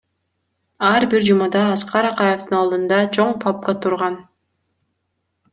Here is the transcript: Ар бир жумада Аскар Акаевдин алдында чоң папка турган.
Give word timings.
Ар 0.87 1.05
бир 1.11 1.27
жумада 1.27 1.61
Аскар 1.75 2.09
Акаевдин 2.11 2.57
алдында 2.63 3.03
чоң 3.19 3.37
папка 3.45 3.77
турган. 3.85 4.21